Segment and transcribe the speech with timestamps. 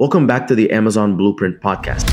[0.00, 2.08] Welcome back to the Amazon Blueprint podcast.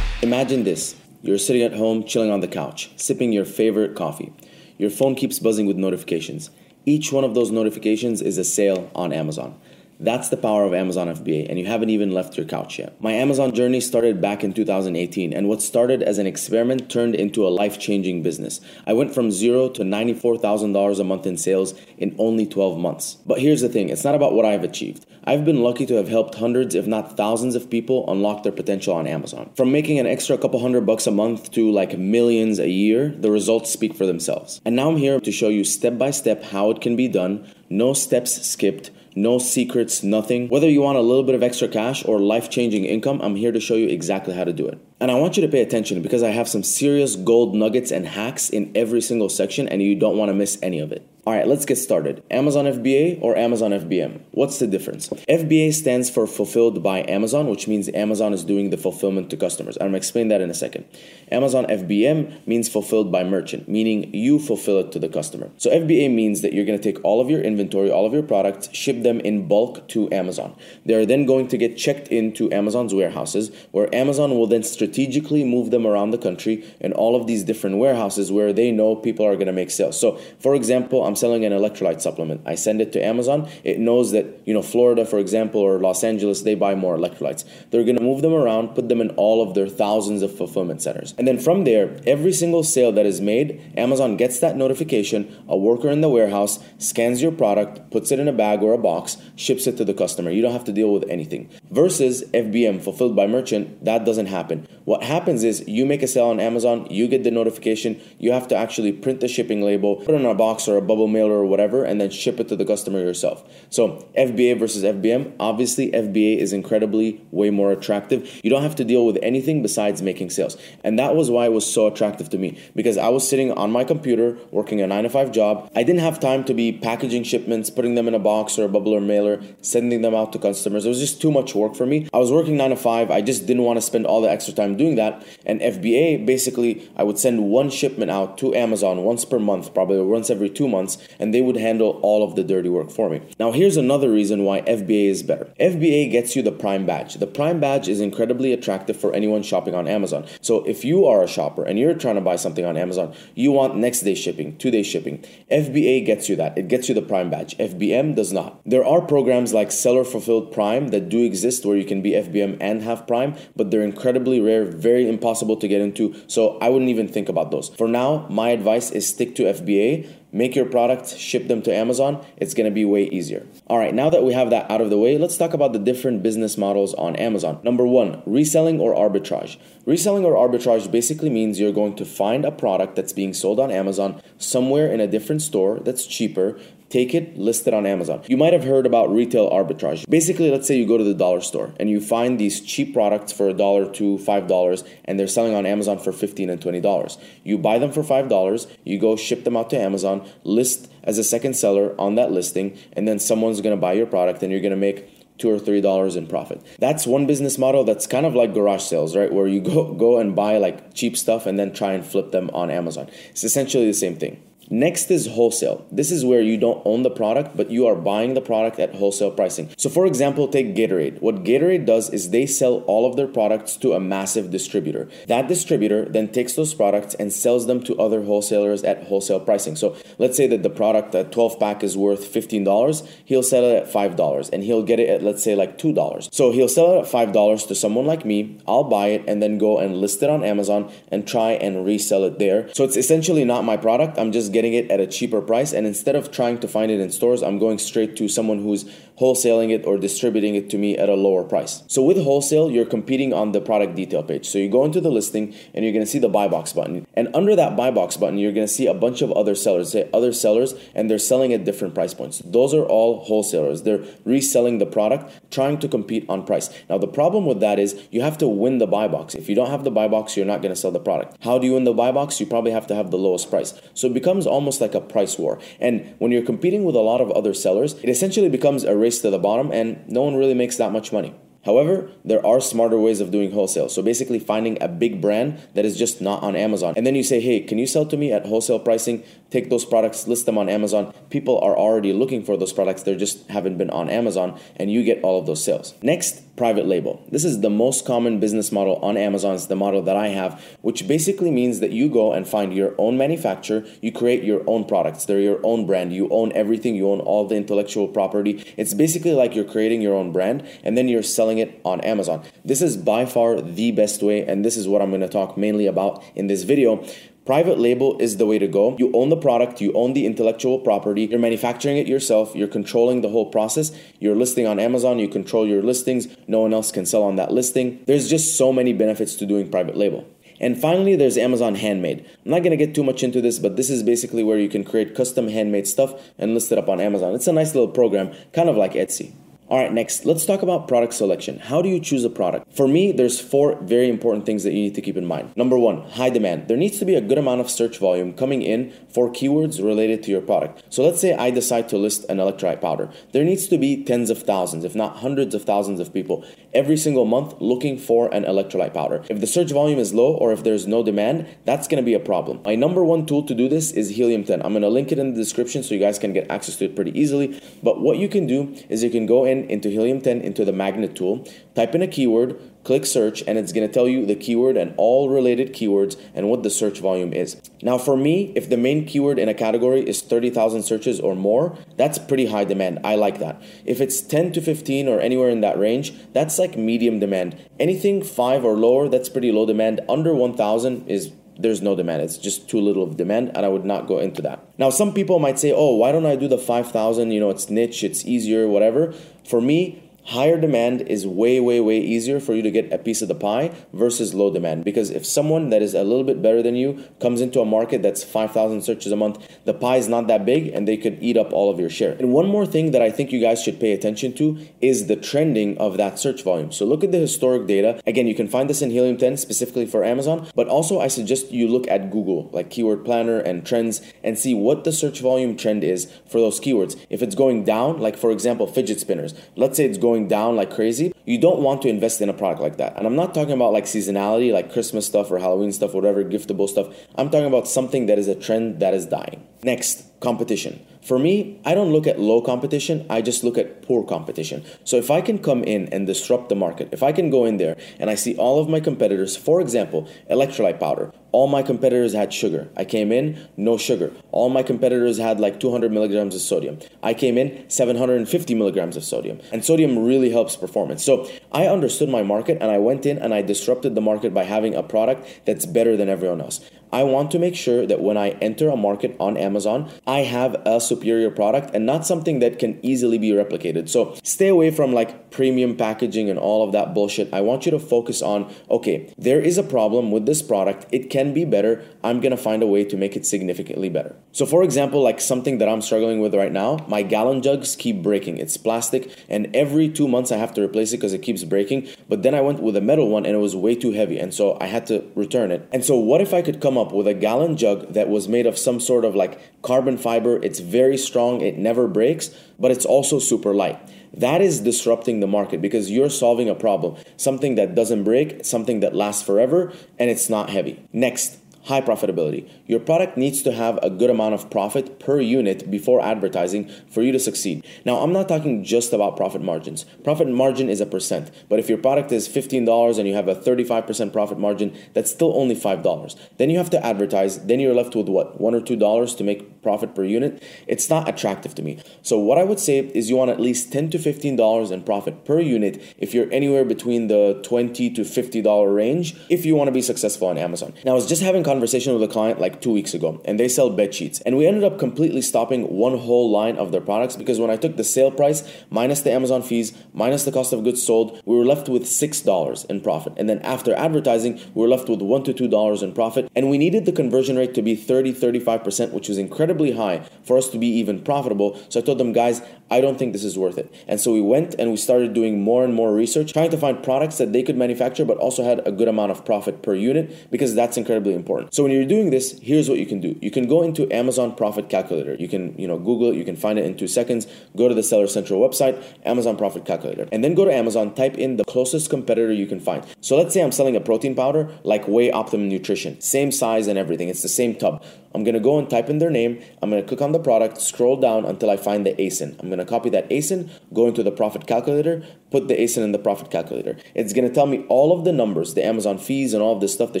[0.20, 4.32] Imagine this you're sitting at home, chilling on the couch, sipping your favorite coffee.
[4.78, 6.50] Your phone keeps buzzing with notifications.
[6.86, 9.60] Each one of those notifications is a sale on Amazon.
[10.02, 12.98] That's the power of Amazon FBA, and you haven't even left your couch yet.
[13.02, 17.46] My Amazon journey started back in 2018, and what started as an experiment turned into
[17.46, 18.62] a life changing business.
[18.86, 23.18] I went from zero to $94,000 a month in sales in only 12 months.
[23.26, 25.04] But here's the thing it's not about what I've achieved.
[25.24, 28.94] I've been lucky to have helped hundreds, if not thousands, of people unlock their potential
[28.94, 29.50] on Amazon.
[29.54, 33.30] From making an extra couple hundred bucks a month to like millions a year, the
[33.30, 34.62] results speak for themselves.
[34.64, 37.46] And now I'm here to show you step by step how it can be done,
[37.68, 40.48] no steps skipped no secrets, nothing.
[40.48, 43.52] Whether you want a little bit of extra cash or life changing income, I'm here
[43.52, 44.78] to show you exactly how to do it.
[45.00, 48.06] And I want you to pay attention because I have some serious gold nuggets and
[48.06, 51.06] hacks in every single section, and you don't want to miss any of it.
[51.26, 52.22] All right, let's get started.
[52.30, 54.22] Amazon FBA or Amazon FBM?
[54.30, 55.10] What's the difference?
[55.28, 59.76] FBA stands for Fulfilled by Amazon, which means Amazon is doing the fulfillment to customers.
[59.78, 60.86] I'm gonna explain that in a second.
[61.30, 65.50] Amazon FBM means Fulfilled by Merchant, meaning you fulfill it to the customer.
[65.58, 68.70] So FBA means that you're gonna take all of your inventory, all of your products,
[68.72, 70.56] ship them in bulk to Amazon.
[70.86, 75.44] They are then going to get checked into Amazon's warehouses, where Amazon will then strategically
[75.44, 79.26] move them around the country in all of these different warehouses where they know people
[79.26, 80.00] are gonna make sales.
[80.00, 82.40] So, for example, I'm selling an electrolyte supplement.
[82.46, 83.48] I send it to Amazon.
[83.64, 87.44] It knows that, you know, Florida, for example, or Los Angeles, they buy more electrolytes.
[87.70, 90.82] They're going to move them around, put them in all of their thousands of fulfillment
[90.82, 91.12] centers.
[91.18, 95.36] And then from there, every single sale that is made, Amazon gets that notification.
[95.48, 98.78] A worker in the warehouse scans your product, puts it in a bag or a
[98.78, 100.30] box, ships it to the customer.
[100.30, 101.50] You don't have to deal with anything.
[101.72, 104.68] Versus FBM, fulfilled by merchant, that doesn't happen.
[104.84, 108.46] What happens is you make a sale on Amazon, you get the notification, you have
[108.48, 111.12] to actually print the shipping label, put it in a box or a bubble bubble
[111.12, 113.42] mailer or whatever, and then ship it to the customer yourself.
[113.70, 118.40] So FBA versus FBM, obviously FBA is incredibly way more attractive.
[118.44, 120.58] You don't have to deal with anything besides making sales.
[120.84, 123.72] And that was why it was so attractive to me because I was sitting on
[123.72, 125.70] my computer working a 9 to 5 job.
[125.74, 128.68] I didn't have time to be packaging shipments, putting them in a box or a
[128.68, 130.84] bubble or mailer, sending them out to customers.
[130.84, 132.08] It was just too much work for me.
[132.12, 133.10] I was working 9 to 5.
[133.10, 135.24] I just didn't want to spend all the extra time doing that.
[135.46, 140.00] And FBA basically I would send one shipment out to Amazon once per month, probably
[140.02, 143.10] once every 2 months months, and they would handle all of the dirty work for
[143.10, 143.20] me.
[143.38, 147.14] Now, here's another reason why FBA is better FBA gets you the Prime badge.
[147.14, 150.26] The Prime badge is incredibly attractive for anyone shopping on Amazon.
[150.40, 153.52] So, if you are a shopper and you're trying to buy something on Amazon, you
[153.52, 155.24] want next day shipping, two day shipping.
[155.50, 156.56] FBA gets you that.
[156.56, 157.56] It gets you the Prime badge.
[157.58, 158.60] FBM does not.
[158.64, 162.56] There are programs like Seller Fulfilled Prime that do exist where you can be FBM
[162.60, 166.14] and have Prime, but they're incredibly rare, very impossible to get into.
[166.26, 167.68] So, I wouldn't even think about those.
[167.70, 172.24] For now, my advice is stick to FBA make your products, ship them to Amazon,
[172.36, 173.46] it's gonna be way easier.
[173.66, 175.78] All right, now that we have that out of the way, let's talk about the
[175.78, 177.58] different business models on Amazon.
[177.62, 179.56] Number one, reselling or arbitrage.
[179.86, 183.70] Reselling or arbitrage basically means you're going to find a product that's being sold on
[183.70, 186.58] Amazon somewhere in a different store that's cheaper
[186.90, 188.22] take it, list it on Amazon.
[188.26, 190.04] You might have heard about retail arbitrage.
[190.10, 193.32] Basically, let's say you go to the dollar store and you find these cheap products
[193.32, 196.80] for a dollar to five dollars and they're selling on Amazon for 15 and 20
[196.80, 197.16] dollars.
[197.44, 201.16] You buy them for five dollars, you go ship them out to Amazon, list as
[201.16, 204.60] a second seller on that listing, and then someone's gonna buy your product and you're
[204.60, 206.60] gonna make two or three dollars in profit.
[206.80, 209.32] That's one business model that's kind of like garage sales, right?
[209.32, 212.50] Where you go go and buy like cheap stuff and then try and flip them
[212.52, 213.08] on Amazon.
[213.30, 214.42] It's essentially the same thing.
[214.72, 215.84] Next is wholesale.
[215.90, 218.94] This is where you don't own the product, but you are buying the product at
[218.94, 219.68] wholesale pricing.
[219.76, 221.20] So, for example, take Gatorade.
[221.20, 225.08] What Gatorade does is they sell all of their products to a massive distributor.
[225.26, 229.74] That distributor then takes those products and sells them to other wholesalers at wholesale pricing.
[229.74, 233.08] So, let's say that the product, a 12 pack, is worth $15.
[233.24, 236.32] He'll sell it at $5 and he'll get it at, let's say, like $2.
[236.32, 238.60] So, he'll sell it at $5 to someone like me.
[238.68, 242.22] I'll buy it and then go and list it on Amazon and try and resell
[242.22, 242.72] it there.
[242.72, 244.16] So, it's essentially not my product.
[244.16, 245.72] I'm just getting getting it at a cheaper price.
[245.72, 248.84] And instead of trying to find it in stores, I'm going straight to someone who's
[249.20, 251.82] wholesaling it or distributing it to me at a lower price.
[251.86, 254.48] So with wholesale, you're competing on the product detail page.
[254.48, 257.06] So you go into the listing and you're going to see the buy box button.
[257.14, 259.92] And under that buy box button, you're going to see a bunch of other sellers,
[259.92, 262.40] say other sellers, and they're selling at different price points.
[262.44, 263.82] Those are all wholesalers.
[263.82, 266.70] They're reselling the product, trying to compete on price.
[266.88, 269.34] Now, the problem with that is you have to win the buy box.
[269.34, 271.36] If you don't have the buy box, you're not going to sell the product.
[271.42, 272.40] How do you win the buy box?
[272.40, 273.78] You probably have to have the lowest price.
[273.92, 275.58] So it becomes almost like a price war.
[275.78, 279.09] And when you're competing with a lot of other sellers, it essentially becomes a race
[279.18, 281.34] to the bottom and no one really makes that much money.
[281.64, 283.88] However, there are smarter ways of doing wholesale.
[283.88, 286.94] So basically, finding a big brand that is just not on Amazon.
[286.96, 289.22] And then you say, hey, can you sell to me at wholesale pricing?
[289.50, 291.12] Take those products, list them on Amazon.
[291.28, 295.02] People are already looking for those products, they just haven't been on Amazon, and you
[295.02, 295.94] get all of those sales.
[296.02, 297.26] Next, private label.
[297.30, 299.54] This is the most common business model on Amazon.
[299.54, 302.94] It's the model that I have, which basically means that you go and find your
[302.98, 305.24] own manufacturer, you create your own products.
[305.24, 306.12] They're your own brand.
[306.12, 308.62] You own everything, you own all the intellectual property.
[308.76, 312.44] It's basically like you're creating your own brand and then you're selling it on Amazon.
[312.64, 315.56] This is by far the best way, and this is what I'm going to talk
[315.56, 317.04] mainly about in this video.
[317.46, 318.96] Private label is the way to go.
[318.98, 323.22] You own the product, you own the intellectual property, you're manufacturing it yourself, you're controlling
[323.22, 323.90] the whole process.
[324.20, 327.50] You're listing on Amazon, you control your listings, no one else can sell on that
[327.50, 328.04] listing.
[328.06, 330.26] There's just so many benefits to doing private label.
[330.60, 332.26] And finally, there's Amazon Handmade.
[332.44, 334.84] I'm not gonna get too much into this, but this is basically where you can
[334.84, 337.34] create custom handmade stuff and list it up on Amazon.
[337.34, 339.32] It's a nice little program, kind of like Etsy.
[339.70, 341.60] All right, next, let's talk about product selection.
[341.60, 342.66] How do you choose a product?
[342.74, 345.56] For me, there's four very important things that you need to keep in mind.
[345.56, 346.66] Number one, high demand.
[346.66, 350.24] There needs to be a good amount of search volume coming in for keywords related
[350.24, 350.82] to your product.
[350.88, 353.10] So let's say I decide to list an electrolyte powder.
[353.30, 356.96] There needs to be tens of thousands, if not hundreds of thousands of people every
[356.96, 359.24] single month looking for an electrolyte powder.
[359.28, 362.20] If the search volume is low or if there's no demand, that's gonna be a
[362.20, 362.60] problem.
[362.64, 364.62] My number one tool to do this is Helium 10.
[364.62, 366.94] I'm gonna link it in the description so you guys can get access to it
[366.94, 367.60] pretty easily.
[367.82, 370.72] But what you can do is you can go in into Helium 10 into the
[370.72, 374.34] magnet tool, type in a keyword, click search, and it's going to tell you the
[374.34, 377.60] keyword and all related keywords and what the search volume is.
[377.82, 381.76] Now, for me, if the main keyword in a category is 30,000 searches or more,
[381.96, 383.00] that's pretty high demand.
[383.04, 383.62] I like that.
[383.84, 387.56] If it's 10 to 15 or anywhere in that range, that's like medium demand.
[387.78, 390.00] Anything 5 or lower, that's pretty low demand.
[390.08, 392.22] Under 1,000 is there's no demand.
[392.22, 394.64] It's just too little of demand, and I would not go into that.
[394.78, 397.30] Now, some people might say, oh, why don't I do the 5,000?
[397.30, 399.12] You know, it's niche, it's easier, whatever.
[399.46, 403.20] For me, higher demand is way way way easier for you to get a piece
[403.20, 404.84] of the pie versus low demand.
[404.84, 408.02] Because if someone that is a little bit better than you comes into a market
[408.02, 411.36] that's 5000 searches a month the pie is not that big and they could eat
[411.36, 412.12] up all of your share.
[412.12, 415.16] And one more thing that i think you guys should pay attention to is the
[415.16, 416.70] trending of that search volume.
[416.72, 418.00] So look at the historic data.
[418.06, 421.50] Again you can find this in helium 10 specifically for amazon but also i suggest
[421.50, 425.56] you look at google like keyword planner and trends and see what the search volume
[425.56, 426.96] trend is for those keywords.
[427.10, 429.34] If it's going down like for example fidget spinners.
[429.56, 432.32] Let's say it's going going down like crazy, you don't want to invest in a
[432.32, 432.96] product like that.
[432.96, 436.68] And I'm not talking about like seasonality, like Christmas stuff or Halloween stuff, whatever, giftable
[436.68, 436.94] stuff.
[437.16, 439.46] I'm talking about something that is a trend that is dying.
[439.62, 440.84] Next, competition.
[441.02, 444.64] For me, I don't look at low competition, I just look at poor competition.
[444.84, 447.56] So if I can come in and disrupt the market, if I can go in
[447.56, 452.12] there and I see all of my competitors, for example, electrolyte powder, all my competitors
[452.12, 452.68] had sugar.
[452.76, 454.12] I came in, no sugar.
[454.32, 456.78] All my competitors had like 200 milligrams of sodium.
[457.02, 459.40] I came in, 750 milligrams of sodium.
[459.52, 461.04] And sodium really helps performance.
[461.04, 464.44] So I understood my market and I went in and I disrupted the market by
[464.44, 466.60] having a product that's better than everyone else.
[466.92, 470.60] I want to make sure that when I enter a market on Amazon, I have
[470.66, 473.88] a superior product and not something that can easily be replicated.
[473.88, 477.32] So stay away from like premium packaging and all of that bullshit.
[477.32, 480.86] I want you to focus on okay, there is a problem with this product.
[480.90, 481.84] It can be better.
[482.02, 484.16] I'm gonna find a way to make it significantly better.
[484.32, 488.02] So, for example, like something that I'm struggling with right now, my gallon jugs keep
[488.02, 488.38] breaking.
[488.38, 491.88] It's plastic, and every two months I have to replace it because it keeps breaking.
[492.08, 494.32] But then I went with a metal one and it was way too heavy, and
[494.32, 495.68] so I had to return it.
[495.72, 498.46] And so, what if I could come up with a gallon jug that was made
[498.46, 500.42] of some sort of like carbon fiber?
[500.42, 503.78] It's very strong, it never breaks, but it's also super light.
[504.12, 508.80] That is disrupting the market because you're solving a problem, something that doesn't break, something
[508.80, 510.84] that lasts forever, and it's not heavy.
[510.92, 511.38] Next,
[511.70, 512.50] high profitability.
[512.66, 517.00] Your product needs to have a good amount of profit per unit before advertising for
[517.00, 517.64] you to succeed.
[517.84, 519.84] Now, I'm not talking just about profit margins.
[520.02, 523.36] Profit margin is a percent, but if your product is $15 and you have a
[523.36, 526.16] 35% profit margin, that's still only $5.
[526.38, 528.40] Then you have to advertise, then you're left with what?
[528.40, 530.42] 1 or $2 to make profit per unit.
[530.66, 531.78] It's not attractive to me.
[532.02, 535.24] So what I would say is you want at least 10 to $15 in profit
[535.24, 539.72] per unit if you're anywhere between the 20 to $50 range if you want to
[539.72, 540.74] be successful on Amazon.
[540.84, 543.46] Now, I was just having conversation with a client like two weeks ago, and they
[543.46, 544.22] sell bed sheets.
[544.22, 547.56] And we ended up completely stopping one whole line of their products because when I
[547.56, 551.36] took the sale price minus the Amazon fees, minus the cost of goods sold, we
[551.36, 553.12] were left with $6 in profit.
[553.18, 556.30] And then after advertising, we were left with $1 to $2 in profit.
[556.34, 560.38] And we needed the conversion rate to be 30, 35%, which was incredibly high for
[560.38, 561.60] us to be even profitable.
[561.68, 562.40] So I told them, guys,
[562.70, 563.72] I don't think this is worth it.
[563.88, 566.82] And so we went and we started doing more and more research, trying to find
[566.82, 570.30] products that they could manufacture but also had a good amount of profit per unit
[570.30, 571.54] because that's incredibly important.
[571.54, 573.18] So when you're doing this, here's what you can do.
[573.20, 575.16] You can go into Amazon Profit Calculator.
[575.18, 577.26] You can, you know, Google it, you can find it in 2 seconds.
[577.56, 580.08] Go to the Seller Central website, Amazon Profit Calculator.
[580.12, 582.86] And then go to Amazon, type in the closest competitor you can find.
[583.00, 586.00] So let's say I'm selling a protein powder like Whey Optimum Nutrition.
[586.00, 587.08] Same size and everything.
[587.08, 587.82] It's the same tub.
[588.14, 589.40] I'm gonna go and type in their name.
[589.62, 592.36] I'm gonna click on the product, scroll down until I find the ASIN.
[592.40, 595.98] I'm gonna copy that ASIN, go into the profit calculator, put the ASIN in the
[595.98, 596.76] profit calculator.
[596.94, 599.74] It's gonna tell me all of the numbers, the Amazon fees and all of this
[599.74, 600.00] stuff, the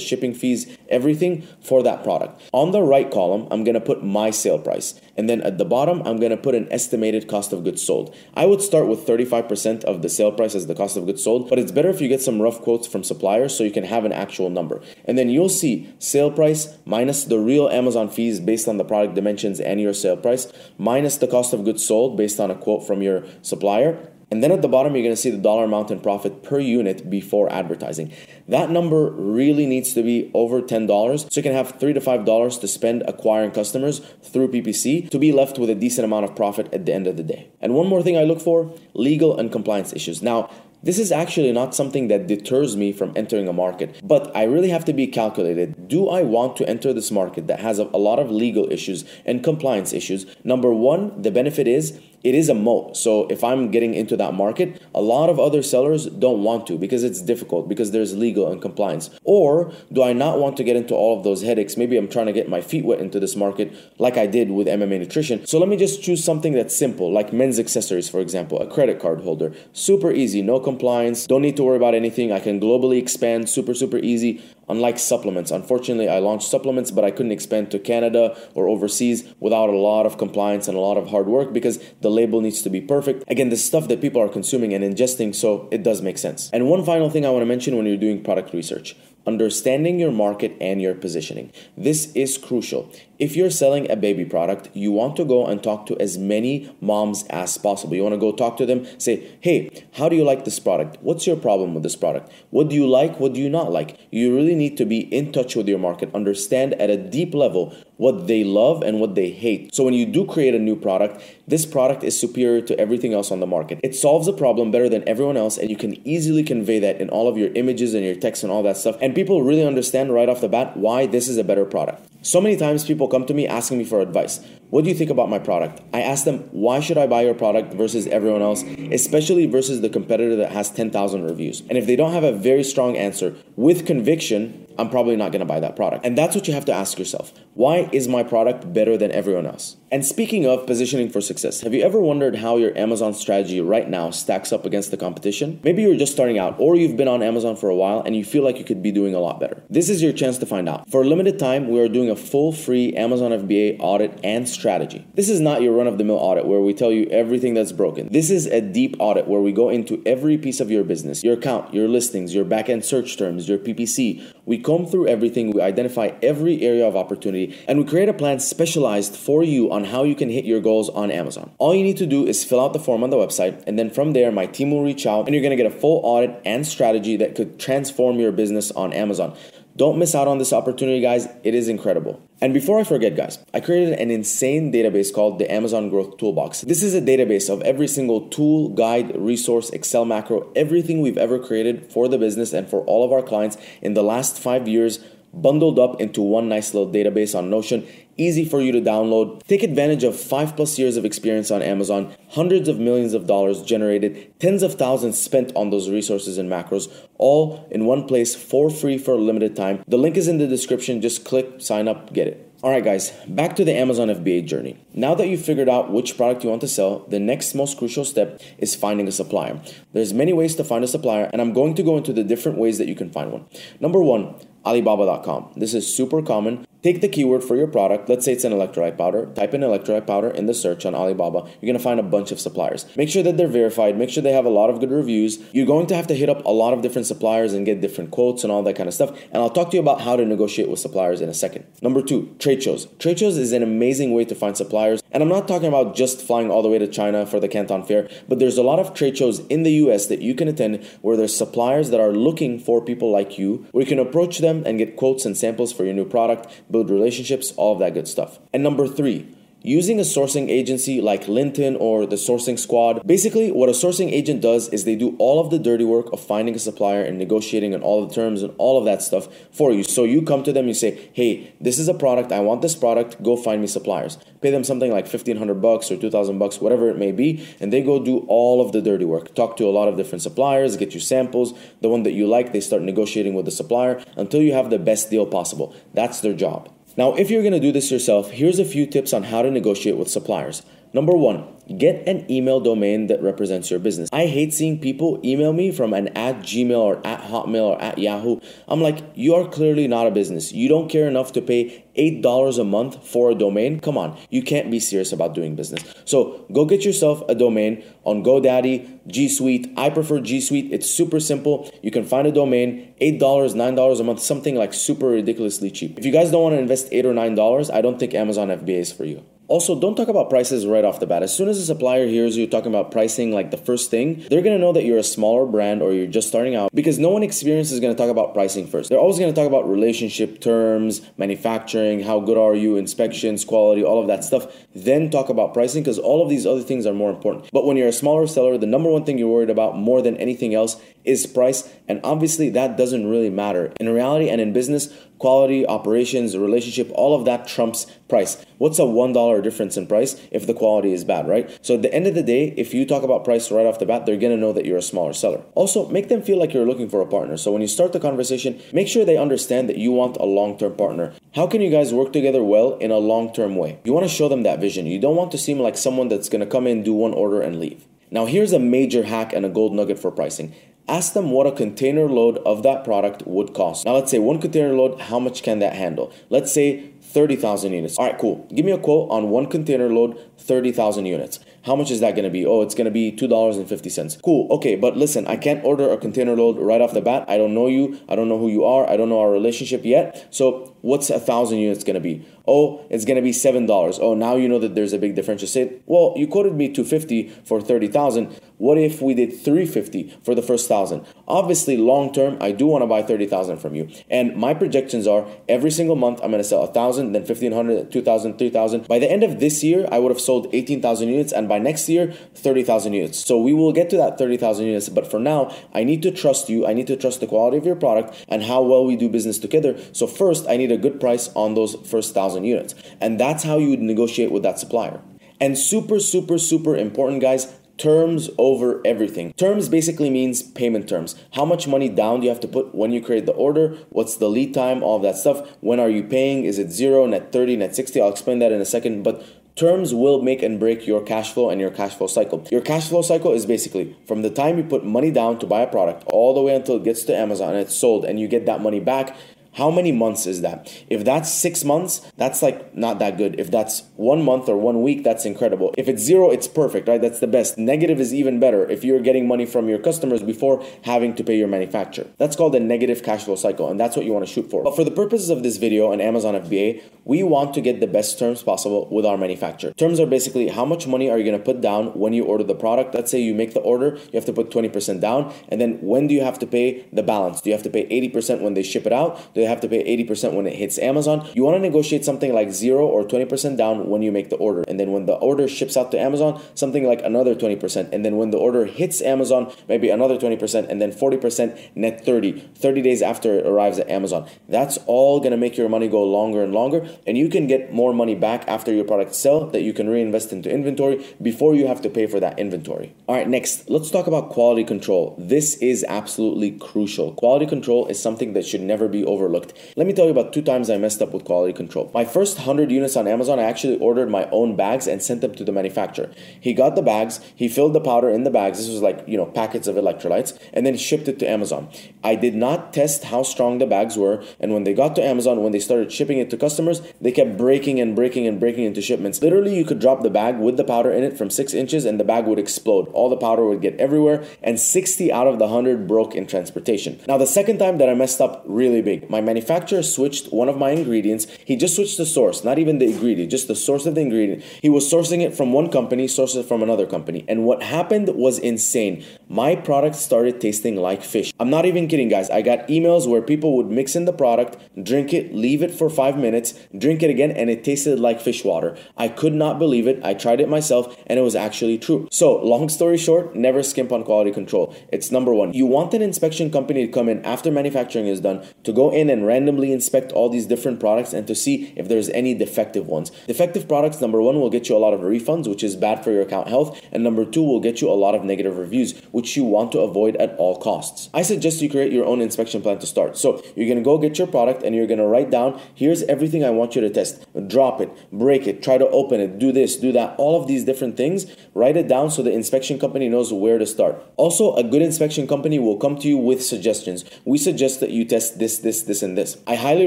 [0.00, 2.40] shipping fees, everything for that product.
[2.52, 5.00] On the right column, I'm gonna put my sale price.
[5.20, 8.14] And then at the bottom, I'm gonna put an estimated cost of goods sold.
[8.32, 11.50] I would start with 35% of the sale price as the cost of goods sold,
[11.50, 14.06] but it's better if you get some rough quotes from suppliers so you can have
[14.06, 14.80] an actual number.
[15.04, 19.14] And then you'll see sale price minus the real Amazon fees based on the product
[19.14, 22.86] dimensions and your sale price, minus the cost of goods sold based on a quote
[22.86, 24.09] from your supplier.
[24.30, 26.60] And then at the bottom, you're going to see the dollar amount in profit per
[26.60, 28.12] unit before advertising.
[28.46, 32.60] That number really needs to be over $10 so you can have 3 to $5
[32.60, 36.72] to spend acquiring customers through PPC to be left with a decent amount of profit
[36.72, 37.50] at the end of the day.
[37.60, 40.22] And one more thing I look for legal and compliance issues.
[40.22, 40.48] Now,
[40.82, 44.70] this is actually not something that deters me from entering a market, but I really
[44.70, 45.88] have to be calculated.
[45.88, 49.04] Do I want to enter this market that has a, a lot of legal issues
[49.26, 50.24] and compliance issues?
[50.42, 52.96] Number one, the benefit is it is a moat.
[52.96, 56.78] So if I'm getting into that market, a lot of other sellers don't want to
[56.78, 59.10] because it's difficult because there's legal and compliance.
[59.24, 61.76] Or do I not want to get into all of those headaches?
[61.76, 64.66] Maybe I'm trying to get my feet wet into this market like I did with
[64.66, 65.46] MMA nutrition.
[65.46, 69.00] So let me just choose something that's simple, like men's accessories, for example, a credit
[69.00, 69.52] card holder.
[69.72, 72.32] Super easy, no compliance, don't need to worry about anything.
[72.32, 75.50] I can globally expand, super, super easy unlike supplements.
[75.50, 80.06] Unfortunately, I launched supplements, but I couldn't expand to Canada or overseas without a lot
[80.06, 83.24] of compliance and a lot of hard work because the label needs to be perfect.
[83.28, 86.50] Again, this stuff that people are consuming and ingesting, so it does make sense.
[86.52, 88.96] And one final thing I want to mention when you're doing product research
[89.30, 91.52] understanding your market and your positioning.
[91.76, 92.90] This is crucial.
[93.20, 96.74] If you're selling a baby product, you want to go and talk to as many
[96.80, 97.94] moms as possible.
[97.94, 100.96] You want to go talk to them, say, hey, how do you like this product?
[101.02, 102.32] What's your problem with this product?
[102.50, 103.20] What do you like?
[103.20, 103.98] What do you not like?
[104.10, 107.76] You really need to be in touch with your market, understand at a deep level
[108.00, 109.74] what they love and what they hate.
[109.74, 113.30] So when you do create a new product, this product is superior to everything else
[113.30, 113.78] on the market.
[113.82, 117.10] It solves a problem better than everyone else, and you can easily convey that in
[117.10, 118.96] all of your images and your text and all that stuff.
[119.02, 122.06] And people really understand right off the bat why this is a better product.
[122.22, 124.40] So many times people come to me asking me for advice.
[124.70, 125.82] What do you think about my product?
[125.92, 129.88] I ask them, why should I buy your product versus everyone else, especially versus the
[129.90, 131.62] competitor that has 10,000 reviews?
[131.68, 135.40] And if they don't have a very strong answer with conviction, I'm probably not going
[135.40, 136.06] to buy that product.
[136.06, 137.32] And that's what you have to ask yourself.
[137.52, 139.76] Why is my product better than everyone else?
[139.92, 143.88] And speaking of positioning for success, have you ever wondered how your Amazon strategy right
[143.88, 145.60] now stacks up against the competition?
[145.64, 148.24] Maybe you're just starting out or you've been on Amazon for a while and you
[148.24, 149.62] feel like you could be doing a lot better.
[149.68, 150.88] This is your chance to find out.
[150.88, 155.06] For a limited time, we are doing a full free Amazon FBA audit and strategy.
[155.14, 157.72] This is not your run of the mill audit where we tell you everything that's
[157.72, 158.08] broken.
[158.12, 161.34] This is a deep audit where we go into every piece of your business, your
[161.34, 164.22] account, your listings, your backend search terms, your PPC.
[164.50, 168.40] We comb through everything, we identify every area of opportunity, and we create a plan
[168.40, 171.52] specialized for you on how you can hit your goals on Amazon.
[171.58, 173.90] All you need to do is fill out the form on the website, and then
[173.90, 176.66] from there, my team will reach out and you're gonna get a full audit and
[176.66, 179.36] strategy that could transform your business on Amazon.
[179.80, 181.26] Don't miss out on this opportunity, guys.
[181.42, 182.20] It is incredible.
[182.42, 186.60] And before I forget, guys, I created an insane database called the Amazon Growth Toolbox.
[186.60, 191.38] This is a database of every single tool, guide, resource, Excel macro, everything we've ever
[191.38, 194.98] created for the business and for all of our clients in the last five years
[195.32, 199.42] bundled up into one nice little database on Notion, easy for you to download.
[199.46, 203.62] Take advantage of five plus years of experience on Amazon, hundreds of millions of dollars
[203.62, 208.70] generated, tens of thousands spent on those resources and macros, all in one place for
[208.70, 209.82] free for a limited time.
[209.88, 211.00] The link is in the description.
[211.00, 212.46] Just click, sign up, get it.
[212.62, 214.76] All right, guys, back to the Amazon FBA journey.
[214.92, 218.04] Now that you've figured out which product you want to sell, the next most crucial
[218.04, 219.58] step is finding a supplier.
[219.94, 222.58] There's many ways to find a supplier, and I'm going to go into the different
[222.58, 223.46] ways that you can find one.
[223.80, 225.52] Number one, Alibaba.com.
[225.56, 226.66] This is super common.
[226.82, 228.08] Take the keyword for your product.
[228.08, 229.26] Let's say it's an electrolyte powder.
[229.34, 231.40] Type in electrolyte powder in the search on Alibaba.
[231.60, 232.86] You're going to find a bunch of suppliers.
[232.96, 233.98] Make sure that they're verified.
[233.98, 235.38] Make sure they have a lot of good reviews.
[235.52, 238.12] You're going to have to hit up a lot of different suppliers and get different
[238.12, 239.10] quotes and all that kind of stuff.
[239.30, 241.66] And I'll talk to you about how to negotiate with suppliers in a second.
[241.82, 242.86] Number two, trade shows.
[242.98, 245.02] Trade shows is an amazing way to find suppliers.
[245.12, 247.82] And I'm not talking about just flying all the way to China for the Canton
[247.82, 250.84] Fair, but there's a lot of trade shows in the US that you can attend
[251.02, 254.62] where there's suppliers that are looking for people like you, where you can approach them
[254.64, 258.08] and get quotes and samples for your new product, build relationships, all of that good
[258.08, 258.38] stuff.
[258.52, 263.06] And number three, using a sourcing agency like Linton or the sourcing squad.
[263.06, 266.20] Basically, what a sourcing agent does is they do all of the dirty work of
[266.20, 269.72] finding a supplier and negotiating and all the terms and all of that stuff for
[269.72, 269.82] you.
[269.84, 272.32] So you come to them, you say, "Hey, this is a product.
[272.32, 273.22] I want this product.
[273.22, 276.96] Go find me suppliers." Pay them something like 1500 bucks or 2000 bucks, whatever it
[276.96, 279.34] may be, and they go do all of the dirty work.
[279.34, 281.52] Talk to a lot of different suppliers, get you samples,
[281.82, 284.78] the one that you like, they start negotiating with the supplier until you have the
[284.78, 285.74] best deal possible.
[285.92, 286.70] That's their job.
[287.00, 289.50] Now, if you're going to do this yourself, here's a few tips on how to
[289.50, 290.62] negotiate with suppliers.
[290.92, 291.46] Number one,
[291.78, 294.08] get an email domain that represents your business.
[294.12, 297.98] I hate seeing people email me from an at Gmail or at Hotmail or at
[297.98, 298.40] Yahoo.
[298.66, 300.52] I'm like, you are clearly not a business.
[300.52, 303.78] You don't care enough to pay $8 a month for a domain.
[303.78, 305.84] Come on, you can't be serious about doing business.
[306.04, 309.72] So go get yourself a domain on GoDaddy, G Suite.
[309.76, 310.72] I prefer G Suite.
[310.72, 311.70] It's super simple.
[311.82, 315.98] You can find a domain, $8, $9 a month, something like super ridiculously cheap.
[315.98, 318.80] If you guys don't want to invest 8 or $9, I don't think Amazon FBA
[318.80, 319.24] is for you.
[319.50, 321.24] Also, don't talk about prices right off the bat.
[321.24, 324.42] As soon as a supplier hears you talking about pricing like the first thing, they're
[324.42, 327.24] gonna know that you're a smaller brand or you're just starting out because no one
[327.24, 328.90] experienced is gonna talk about pricing first.
[328.90, 334.00] They're always gonna talk about relationship terms, manufacturing, how good are you, inspections, quality, all
[334.00, 334.46] of that stuff.
[334.72, 337.50] Then talk about pricing because all of these other things are more important.
[337.52, 340.16] But when you're a smaller seller, the number one thing you're worried about more than
[340.18, 341.68] anything else is price.
[341.88, 343.72] And obviously, that doesn't really matter.
[343.80, 348.44] In reality and in business, quality, operations, relationship, all of that trumps price.
[348.58, 351.48] What's a $1 difference in price if the quality is bad, right?
[351.62, 353.86] So at the end of the day, if you talk about price right off the
[353.86, 355.42] bat, they're gonna know that you're a smaller seller.
[355.54, 357.36] Also, make them feel like you're looking for a partner.
[357.36, 360.58] So when you start the conversation, make sure they understand that you want a long
[360.58, 361.12] term partner.
[361.34, 363.78] How can you guys work together well in a long term way?
[363.84, 364.86] You wanna show them that vision.
[364.86, 367.60] You don't want to seem like someone that's gonna come in, do one order, and
[367.60, 367.84] leave.
[368.10, 370.54] Now, here's a major hack and a gold nugget for pricing
[370.90, 373.86] ask them what a container load of that product would cost.
[373.86, 376.12] Now, let's say one container load, how much can that handle?
[376.28, 377.96] Let's say 30,000 units.
[377.96, 378.46] All right, cool.
[378.54, 381.40] Give me a quote on one container load, 30,000 units.
[381.62, 382.44] How much is that going to be?
[382.44, 384.22] Oh, it's going to be $2.50.
[384.22, 384.48] Cool.
[384.52, 387.24] Okay, but listen, I can't order a container load right off the bat.
[387.28, 388.00] I don't know you.
[388.08, 388.88] I don't know who you are.
[388.88, 390.26] I don't know our relationship yet.
[390.30, 392.26] So, what's a thousand units going to be?
[392.46, 393.98] Oh, it's going to be $7.
[394.00, 395.54] Oh, now you know that there's a big difference.
[395.54, 398.40] You well, you quoted me 250 for 30,000.
[398.58, 401.06] What if we did 350 for the first thousand?
[401.26, 403.88] Obviously, long term, I do want to buy 30,000 from you.
[404.10, 408.38] And my projections are every single month I'm going to sell 1,000, then 1,500, 2,000,
[408.38, 408.88] 3,000.
[408.88, 411.88] By the end of this year, I would have sold 18,000 units, and by next
[411.88, 413.24] year, 30,000 units.
[413.24, 414.88] So we will get to that 30,000 units.
[414.88, 416.66] But for now, I need to trust you.
[416.66, 419.38] I need to trust the quality of your product and how well we do business
[419.38, 419.78] together.
[419.92, 422.74] So first, I need a good price on those first thousand units.
[423.00, 425.00] And that's how you would negotiate with that supplier.
[425.40, 429.32] And super, super, super important, guys, terms over everything.
[429.32, 431.14] Terms basically means payment terms.
[431.32, 433.78] How much money down do you have to put when you create the order?
[433.88, 434.82] What's the lead time?
[434.82, 435.48] All that stuff.
[435.60, 436.44] When are you paying?
[436.44, 438.00] Is it zero, net 30, net 60?
[438.00, 439.02] I'll explain that in a second.
[439.02, 439.24] But
[439.56, 442.46] Terms will make and break your cash flow and your cash flow cycle.
[442.50, 445.60] Your cash flow cycle is basically from the time you put money down to buy
[445.60, 448.26] a product all the way until it gets to Amazon and it's sold and you
[448.26, 449.14] get that money back
[449.54, 450.72] how many months is that?
[450.88, 453.38] If that's six months, that's like not that good.
[453.40, 455.74] If that's one month or one week, that's incredible.
[455.76, 457.00] If it's zero, it's perfect, right?
[457.00, 457.58] That's the best.
[457.58, 461.36] Negative is even better if you're getting money from your customers before having to pay
[461.36, 462.06] your manufacturer.
[462.18, 464.62] That's called a negative cash flow cycle, and that's what you want to shoot for.
[464.62, 467.86] But for the purposes of this video on Amazon FBA, we want to get the
[467.86, 469.72] best terms possible with our manufacturer.
[469.72, 472.44] Terms are basically how much money are you going to put down when you order
[472.44, 472.94] the product.
[472.94, 476.06] Let's say you make the order, you have to put 20% down, and then when
[476.06, 477.40] do you have to pay the balance?
[477.40, 479.18] Do you have to pay 80% when they ship it out?
[479.40, 481.26] They have to pay 80% when it hits Amazon.
[481.34, 484.62] You want to negotiate something like 0 or 20% down when you make the order.
[484.68, 487.88] And then when the order ships out to Amazon, something like another 20%.
[487.92, 492.50] And then when the order hits Amazon, maybe another 20%, and then 40% net 30,
[492.54, 494.28] 30 days after it arrives at Amazon.
[494.48, 496.86] That's all going to make your money go longer and longer.
[497.06, 500.32] And you can get more money back after your product sell that you can reinvest
[500.32, 502.94] into inventory before you have to pay for that inventory.
[503.08, 505.16] All right, next, let's talk about quality control.
[505.18, 507.12] This is absolutely crucial.
[507.14, 509.29] Quality control is something that should never be overlooked.
[509.32, 511.90] Let me tell you about two times I messed up with quality control.
[511.94, 515.34] My first 100 units on Amazon, I actually ordered my own bags and sent them
[515.34, 516.10] to the manufacturer.
[516.40, 518.58] He got the bags, he filled the powder in the bags.
[518.58, 521.68] This was like, you know, packets of electrolytes, and then shipped it to Amazon.
[522.02, 525.42] I did not test how strong the bags were, and when they got to Amazon,
[525.42, 528.82] when they started shipping it to customers, they kept breaking and breaking and breaking into
[528.82, 529.22] shipments.
[529.22, 532.00] Literally, you could drop the bag with the powder in it from six inches, and
[532.00, 532.88] the bag would explode.
[532.88, 537.00] All the powder would get everywhere, and 60 out of the 100 broke in transportation.
[537.06, 540.48] Now, the second time that I messed up really big, my manufacturer manufacturer switched one
[540.48, 541.26] of my ingredients.
[541.44, 544.42] He just switched the source, not even the ingredient, just the source of the ingredient.
[544.62, 547.24] He was sourcing it from one company, sourced it from another company.
[547.28, 549.04] And what happened was insane.
[549.30, 551.32] My product started tasting like fish.
[551.38, 552.28] I'm not even kidding, guys.
[552.30, 555.88] I got emails where people would mix in the product, drink it, leave it for
[555.88, 558.76] five minutes, drink it again, and it tasted like fish water.
[558.96, 560.00] I could not believe it.
[560.02, 562.08] I tried it myself, and it was actually true.
[562.10, 564.74] So, long story short, never skimp on quality control.
[564.90, 565.52] It's number one.
[565.52, 569.08] You want an inspection company to come in after manufacturing is done to go in
[569.08, 573.10] and randomly inspect all these different products and to see if there's any defective ones.
[573.28, 576.10] Defective products, number one, will get you a lot of refunds, which is bad for
[576.10, 579.36] your account health, and number two, will get you a lot of negative reviews, which
[579.36, 581.10] you want to avoid at all costs.
[581.12, 583.18] I suggest you create your own inspection plan to start.
[583.18, 586.48] So you're gonna go get your product and you're gonna write down here's everything I
[586.48, 587.26] want you to test.
[587.46, 590.64] Drop it, break it, try to open it, do this, do that, all of these
[590.64, 591.26] different things.
[591.52, 594.02] Write it down so the inspection company knows where to start.
[594.16, 597.04] Also, a good inspection company will come to you with suggestions.
[597.26, 599.36] We suggest that you test this, this, this, and this.
[599.46, 599.86] I highly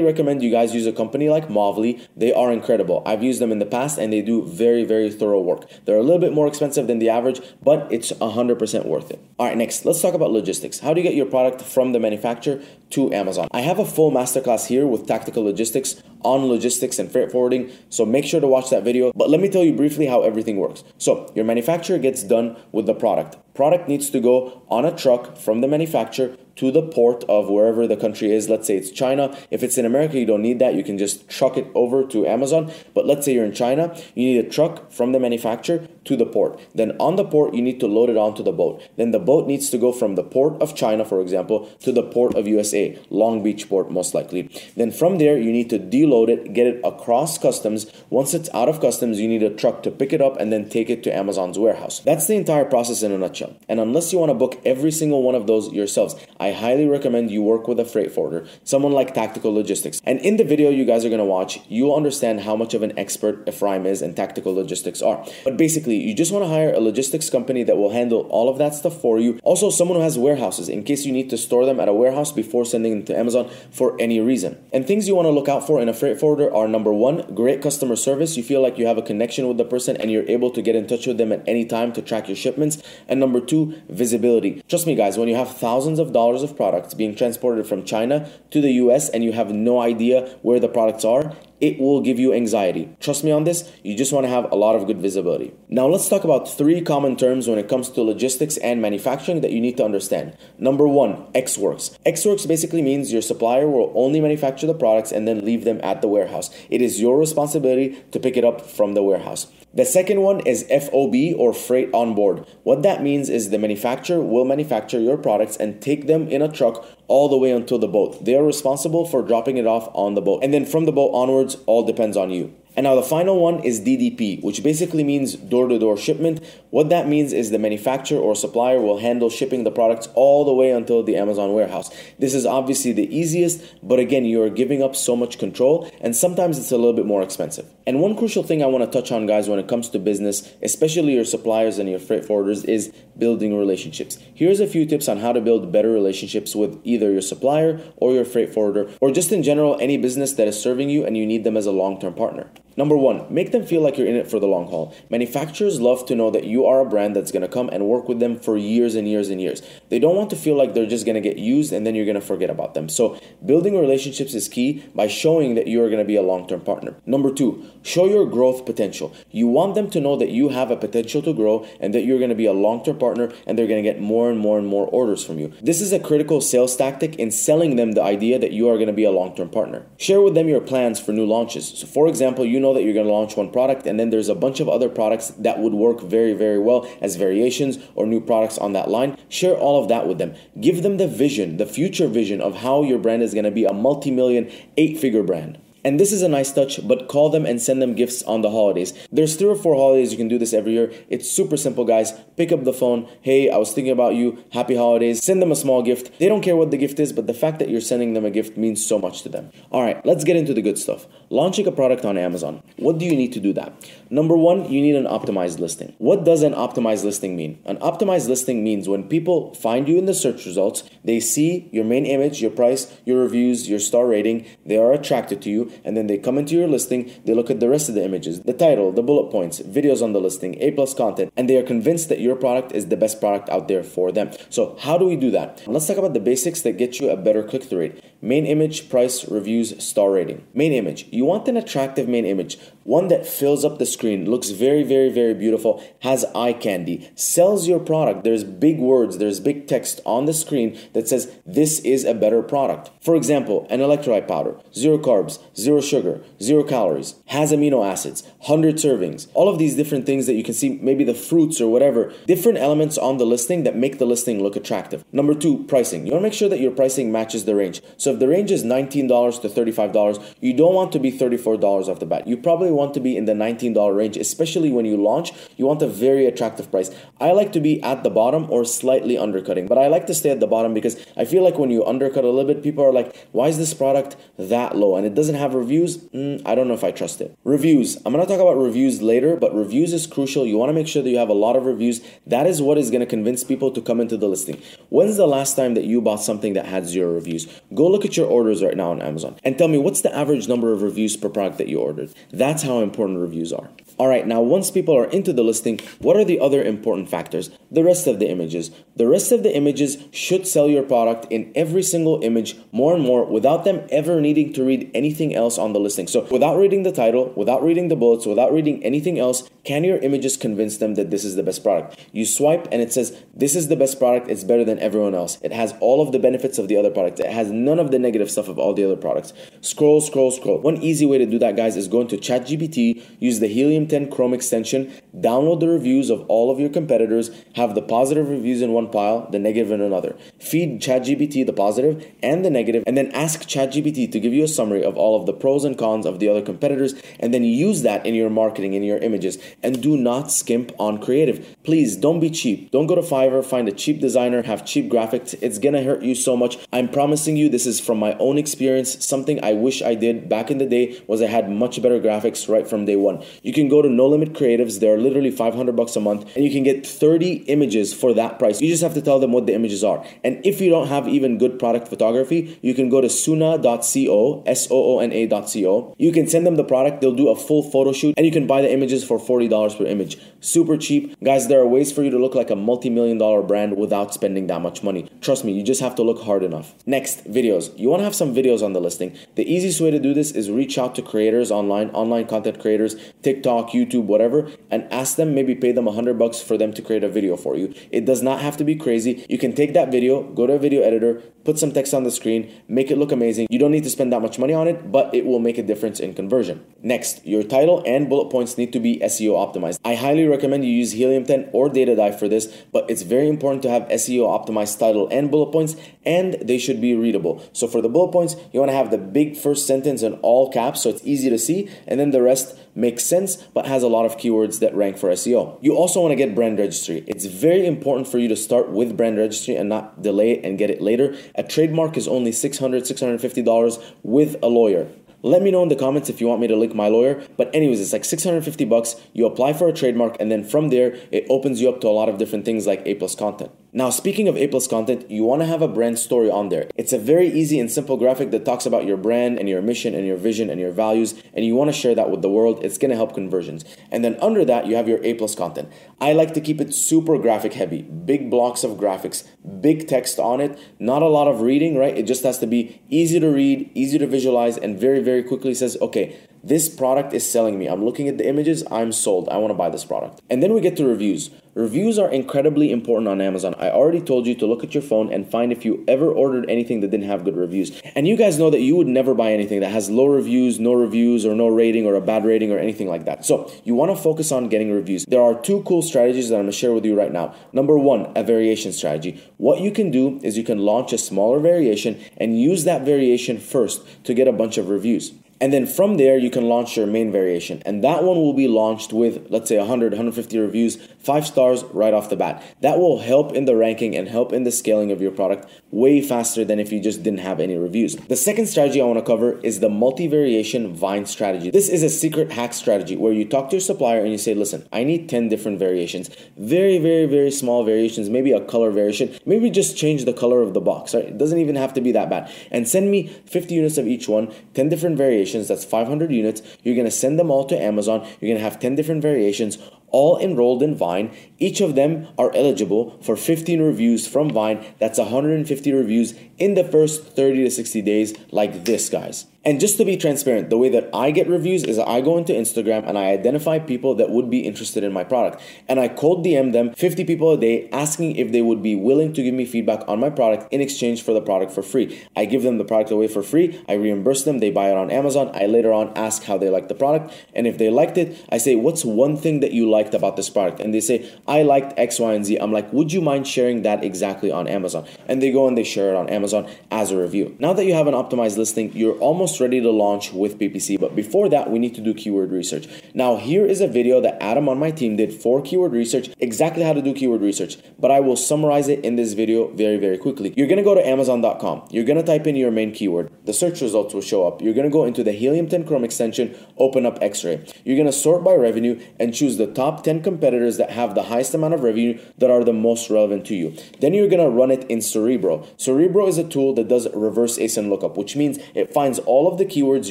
[0.00, 2.06] recommend you guys use a company like Movly.
[2.16, 3.02] They are incredible.
[3.04, 5.68] I've used them in the past and they do very, very thorough work.
[5.86, 9.23] They're a little bit more expensive than the average, but it's 100% worth it.
[9.38, 10.78] All right, next, let's talk about logistics.
[10.78, 13.48] How do you get your product from the manufacturer to Amazon?
[13.50, 18.04] I have a full masterclass here with tactical logistics on logistics and freight forwarding, so
[18.04, 19.12] make sure to watch that video.
[19.14, 20.82] But let me tell you briefly how everything works.
[20.98, 23.36] So, your manufacturer gets done with the product.
[23.54, 27.86] Product needs to go on a truck from the manufacturer to the port of wherever
[27.86, 28.48] the country is.
[28.48, 29.36] Let's say it's China.
[29.50, 30.74] If it's in America, you don't need that.
[30.74, 32.72] You can just truck it over to Amazon.
[32.94, 36.26] But let's say you're in China, you need a truck from the manufacturer to the
[36.26, 36.60] port.
[36.74, 38.82] Then on the port, you need to load it onto the boat.
[38.96, 42.02] Then the boat needs to go from the port of China, for example, to the
[42.02, 44.50] port of USA, Long Beach port, most likely.
[44.76, 47.90] Then from there, you need to deload it, get it across customs.
[48.08, 50.68] Once it's out of customs, you need a truck to pick it up and then
[50.68, 51.98] take it to Amazon's warehouse.
[52.00, 53.56] That's the entire process in a nutshell.
[53.68, 57.30] And unless you want to book every single one of those yourselves, I highly recommend
[57.30, 60.00] you work with a freight forwarder, someone like Tactical Logistics.
[60.04, 62.82] And in the video you guys are going to watch, you'll understand how much of
[62.82, 65.26] an expert Ephraim is and Tactical Logistics are.
[65.42, 68.58] But basically, you just want to hire a logistics company that will handle all of
[68.58, 69.40] that stuff for you.
[69.42, 72.32] Also, someone who has warehouses in case you need to store them at a warehouse
[72.32, 74.58] before sending them to Amazon for any reason.
[74.72, 77.34] And things you want to look out for in a freight forwarder are number one,
[77.34, 78.36] great customer service.
[78.36, 80.76] You feel like you have a connection with the person and you're able to get
[80.76, 82.82] in touch with them at any time to track your shipments.
[83.08, 84.62] And number two, visibility.
[84.68, 87.84] Trust me, guys, when you have thousands of dollars of products, products being transported from
[87.84, 92.00] China to the US and you have no idea where the products are, it will
[92.00, 92.94] give you anxiety.
[93.00, 95.54] Trust me on this, you just want to have a lot of good visibility.
[95.68, 99.52] Now, let's talk about three common terms when it comes to logistics and manufacturing that
[99.52, 100.36] you need to understand.
[100.58, 101.98] Number one, Ex Works.
[102.04, 105.80] Ex Works basically means your supplier will only manufacture the products and then leave them
[105.82, 106.50] at the warehouse.
[106.70, 109.46] It is your responsibility to pick it up from the warehouse.
[109.76, 112.46] The second one is FOB or freight on board.
[112.62, 116.48] What that means is the manufacturer will manufacture your products and take them in a
[116.48, 118.24] truck all the way until the boat.
[118.24, 120.44] They are responsible for dropping it off on the boat.
[120.44, 122.54] And then from the boat onwards, all depends on you.
[122.76, 126.44] And now the final one is DDP, which basically means door to door shipment.
[126.70, 130.52] What that means is the manufacturer or supplier will handle shipping the products all the
[130.52, 131.94] way until the Amazon warehouse.
[132.18, 136.16] This is obviously the easiest, but again, you are giving up so much control, and
[136.16, 137.66] sometimes it's a little bit more expensive.
[137.86, 140.52] And one crucial thing I want to touch on, guys, when it comes to business,
[140.62, 144.18] especially your suppliers and your freight forwarders, is building relationships.
[144.34, 148.12] Here's a few tips on how to build better relationships with either your supplier or
[148.14, 151.24] your freight forwarder, or just in general, any business that is serving you and you
[151.24, 152.48] need them as a long term partner.
[152.76, 154.94] Number one, make them feel like you're in it for the long haul.
[155.10, 158.20] Manufacturers love to know that you are a brand that's gonna come and work with
[158.20, 159.62] them for years and years and years.
[159.90, 162.20] They don't want to feel like they're just gonna get used and then you're gonna
[162.20, 162.88] forget about them.
[162.88, 166.60] So, building relationships is key by showing that you are gonna be a long term
[166.60, 166.94] partner.
[167.06, 169.12] Number two, show your growth potential.
[169.30, 172.18] You want them to know that you have a potential to grow and that you're
[172.18, 174.86] gonna be a long term partner and they're gonna get more and more and more
[174.88, 175.52] orders from you.
[175.62, 178.92] This is a critical sales tactic in selling them the idea that you are gonna
[178.92, 179.86] be a long term partner.
[179.96, 181.68] Share with them your plans for new launches.
[181.68, 184.28] So, for example, you know that you're going to launch one product and then there's
[184.28, 188.20] a bunch of other products that would work very very well as variations or new
[188.20, 189.16] products on that line.
[189.28, 190.34] Share all of that with them.
[190.60, 193.64] Give them the vision the future vision of how your brand is going to be
[193.64, 197.60] a multi-million eight figure brand and this is a nice touch, but call them and
[197.60, 198.94] send them gifts on the holidays.
[199.12, 200.92] There's three or four holidays you can do this every year.
[201.08, 202.12] It's super simple, guys.
[202.36, 203.08] Pick up the phone.
[203.20, 204.42] Hey, I was thinking about you.
[204.52, 205.22] Happy holidays.
[205.22, 206.18] Send them a small gift.
[206.18, 208.30] They don't care what the gift is, but the fact that you're sending them a
[208.30, 209.50] gift means so much to them.
[209.70, 211.06] All right, let's get into the good stuff.
[211.30, 212.62] Launching a product on Amazon.
[212.76, 213.72] What do you need to do that?
[214.10, 215.94] Number one, you need an optimized listing.
[215.98, 217.58] What does an optimized listing mean?
[217.64, 221.84] An optimized listing means when people find you in the search results, they see your
[221.84, 225.96] main image, your price, your reviews, your star rating, they are attracted to you, and
[225.96, 228.52] then they come into your listing, they look at the rest of the images, the
[228.52, 232.08] title, the bullet points, videos on the listing, A plus content, and they are convinced
[232.08, 234.30] that your product is the best product out there for them.
[234.50, 235.62] So, how do we do that?
[235.66, 238.04] Let's talk about the basics that get you a better click through rate.
[238.24, 240.46] Main image, price, reviews, star rating.
[240.54, 241.06] Main image.
[241.12, 245.10] You want an attractive main image, one that fills up the screen, looks very, very,
[245.10, 248.24] very beautiful, has eye candy, sells your product.
[248.24, 252.40] There's big words, there's big text on the screen that says this is a better
[252.42, 252.90] product.
[253.02, 258.76] For example, an electrolyte powder, zero carbs, zero sugar, zero calories, has amino acids, 100
[258.76, 262.12] servings, all of these different things that you can see, maybe the fruits or whatever,
[262.26, 265.04] different elements on the listing that make the listing look attractive.
[265.12, 266.06] Number two, pricing.
[266.06, 267.80] You want to make sure that your pricing matches the range.
[267.96, 272.00] So if the range is $19 to $35, you don't want to be $34 off
[272.00, 272.26] the bat.
[272.26, 275.32] You probably want to be in the $19 range, especially when you launch.
[275.56, 276.90] You want a very attractive price.
[277.20, 280.30] I like to be at the bottom or slightly undercutting, but I like to stay
[280.30, 282.92] at the bottom because I feel like when you undercut a little bit, people are
[282.92, 284.96] like, why is this product that low?
[284.96, 285.96] And it doesn't have reviews.
[285.96, 287.38] Mm, I don't know if I trust it.
[287.44, 287.96] Reviews.
[288.04, 290.46] I'm to talk about reviews later, but reviews is crucial.
[290.46, 292.00] You want to make sure that you have a lot of reviews.
[292.26, 294.60] That is what is going to convince people to come into the listing.
[294.88, 297.46] When's the last time that you bought something that had zero reviews?
[297.74, 300.48] Go look at your orders right now on Amazon and tell me what's the average
[300.48, 302.12] number of reviews per product that you ordered.
[302.32, 303.70] That's how important reviews are.
[303.96, 307.50] All right, now once people are into the listing, what are the other important factors?
[307.70, 308.72] The rest of the images.
[308.96, 313.04] The rest of the images should sell your product in every single image more and
[313.04, 316.08] more without them ever needing to read anything else on the listing.
[316.08, 319.98] So, without reading the title, without reading the bullets, without reading anything else, can your
[319.98, 321.98] images convince them that this is the best product?
[322.12, 325.38] You swipe and it says, This is the best product, it's better than everyone else.
[325.42, 327.98] It has all of the benefits of the other products, it has none of the
[327.98, 329.32] negative stuff of all the other products.
[329.62, 330.58] Scroll, scroll, scroll.
[330.58, 334.10] One easy way to do that, guys, is go into ChatGPT, use the Helium 10
[334.10, 338.72] Chrome extension, download the reviews of all of your competitors, have the positive reviews in
[338.72, 340.16] one pile, the negative in another.
[340.38, 344.48] Feed ChatGPT the positive and the negative, and then ask ChatGPT to give you a
[344.48, 347.82] summary of all of the pros and cons of the other competitors, and then use
[347.82, 349.38] that in your marketing, in your images.
[349.62, 351.56] And do not skimp on creative.
[351.62, 352.70] Please don't be cheap.
[352.70, 355.34] Don't go to Fiverr, find a cheap designer, have cheap graphics.
[355.40, 356.58] It's gonna hurt you so much.
[356.72, 359.04] I'm promising you, this is from my own experience.
[359.04, 362.48] Something I wish I did back in the day was I had much better graphics
[362.48, 363.22] right from day one.
[363.42, 366.50] You can go to No Limit Creatives, they're literally 500 bucks a month, and you
[366.50, 368.60] can get 30 images for that price.
[368.60, 370.04] You just have to tell them what the images are.
[370.22, 374.68] And if you don't have even good product photography, you can go to soona.co, S
[374.70, 375.94] O O N A.co.
[375.98, 378.46] You can send them the product, they'll do a full photo shoot, and you can
[378.46, 380.18] buy the images for $40 per image.
[380.40, 381.14] Super cheap.
[381.22, 384.12] Guys, there are ways for you to look like a multi million dollar brand without
[384.14, 385.08] spending that much money.
[385.20, 386.74] Trust me, you just have to look hard enough.
[386.86, 387.76] Next, videos.
[387.78, 389.16] You want to have some videos on the listing.
[389.36, 392.96] The easiest way to do this is reach out to creators online, online content creators,
[393.22, 396.82] TikTok, YouTube, whatever, and ask them, maybe pay them a hundred bucks for them to
[396.82, 397.74] create a video for you.
[397.90, 399.24] It does not have to be crazy.
[399.28, 402.10] You can take that video, go to a video editor, put some text on the
[402.10, 403.46] screen, make it look amazing.
[403.50, 405.62] You don't need to spend that much money on it, but it will make a
[405.62, 406.64] difference in conversion.
[406.82, 409.78] Next, your title and bullet points need to be SEO optimized.
[409.84, 413.28] I highly recommend you use Helium 10 or Data Dive for this, but it's very
[413.28, 417.42] important to have SEO optimized title and bullet points, and they should be readable.
[417.52, 420.52] So for the bullet points, you want to have the big first sentence in all
[420.52, 423.88] caps so it's easy to see, and then the rest makes sense but has a
[423.88, 425.58] lot of keywords that rank for SEO.
[425.62, 427.04] You also want to get brand registry.
[427.06, 430.58] It's very important for you to start with brand registry and not delay it and
[430.58, 431.16] get it later.
[431.34, 434.88] A trademark is only $600, $650 with a lawyer.
[435.24, 437.26] Let me know in the comments if you want me to link my lawyer.
[437.38, 438.96] But anyways, it's like 650 bucks.
[439.14, 441.96] You apply for a trademark and then from there it opens you up to a
[441.96, 443.50] lot of different things like A plus content.
[443.76, 446.68] Now, speaking of A plus content, you want to have a brand story on there.
[446.76, 449.96] It's a very easy and simple graphic that talks about your brand and your mission
[449.96, 452.64] and your vision and your values, and you want to share that with the world.
[452.64, 453.64] It's going to help conversions.
[453.90, 455.72] And then under that, you have your A plus content.
[456.00, 459.26] I like to keep it super graphic heavy, big blocks of graphics,
[459.60, 461.98] big text on it, not a lot of reading, right?
[461.98, 465.52] It just has to be easy to read, easy to visualize, and very, very quickly
[465.52, 467.66] says, okay, this product is selling me.
[467.66, 469.28] I'm looking at the images, I'm sold.
[469.30, 470.20] I want to buy this product.
[470.30, 471.30] And then we get to reviews.
[471.54, 473.54] Reviews are incredibly important on Amazon.
[473.60, 476.50] I already told you to look at your phone and find if you ever ordered
[476.50, 477.80] anything that didn't have good reviews.
[477.94, 480.72] And you guys know that you would never buy anything that has low reviews, no
[480.72, 483.24] reviews, or no rating, or a bad rating, or anything like that.
[483.24, 485.04] So you want to focus on getting reviews.
[485.06, 487.36] There are two cool strategies that I'm going to share with you right now.
[487.52, 489.22] Number one, a variation strategy.
[489.36, 493.38] What you can do is you can launch a smaller variation and use that variation
[493.38, 495.12] first to get a bunch of reviews.
[495.40, 497.62] And then from there, you can launch your main variation.
[497.66, 501.92] And that one will be launched with, let's say, 100, 150 reviews, five stars right
[501.92, 502.42] off the bat.
[502.60, 506.00] That will help in the ranking and help in the scaling of your product way
[506.00, 507.96] faster than if you just didn't have any reviews.
[507.96, 511.50] The second strategy I want to cover is the multi variation vine strategy.
[511.50, 514.34] This is a secret hack strategy where you talk to your supplier and you say,
[514.34, 516.10] listen, I need 10 different variations.
[516.36, 520.54] Very, very, very small variations, maybe a color variation, maybe just change the color of
[520.54, 521.04] the box, right?
[521.04, 522.30] It doesn't even have to be that bad.
[522.50, 526.42] And send me 50 units of each one, 10 different variations variations, that's 500 units.
[526.62, 528.06] You're going to send them all to Amazon.
[528.20, 529.58] You're going to have 10 different variations
[529.88, 531.10] all enrolled in Vine.
[531.38, 534.64] Each of them are eligible for 15 reviews from Vine.
[534.78, 539.26] That's 150 reviews in the first 30 to 60 days, like this, guys.
[539.46, 542.32] And just to be transparent, the way that I get reviews is I go into
[542.32, 545.42] Instagram and I identify people that would be interested in my product.
[545.68, 549.12] And I cold DM them 50 people a day asking if they would be willing
[549.12, 552.02] to give me feedback on my product in exchange for the product for free.
[552.16, 554.90] I give them the product away for free, I reimburse them, they buy it on
[554.90, 555.30] Amazon.
[555.34, 557.12] I later on ask how they like the product.
[557.34, 560.30] And if they liked it, I say, What's one thing that you liked about this
[560.30, 560.60] product?
[560.60, 562.38] And they say, I liked X, Y, and Z.
[562.38, 564.86] I'm like, Would you mind sharing that exactly on Amazon?
[565.06, 567.36] And they go and they share it on Amazon as a review.
[567.38, 570.78] Now that you have an optimized listing, you're almost almost ready to launch with PPC,
[570.78, 572.68] but before that, we need to do keyword research.
[572.92, 576.62] Now, here is a video that Adam on my team did for keyword research, exactly
[576.62, 579.98] how to do keyword research, but I will summarize it in this video very, very
[579.98, 580.34] quickly.
[580.36, 583.94] You're gonna go to Amazon.com, you're gonna type in your main keyword, the search results
[583.94, 584.42] will show up.
[584.42, 587.46] You're gonna go into the Helium 10 Chrome extension, open up X ray.
[587.64, 591.34] You're gonna sort by revenue and choose the top 10 competitors that have the highest
[591.34, 593.56] amount of revenue that are the most relevant to you.
[593.80, 595.46] Then you're gonna run it in Cerebro.
[595.56, 599.38] Cerebro is a tool that does reverse ASIN lookup, which means it finds all of
[599.38, 599.90] the keywords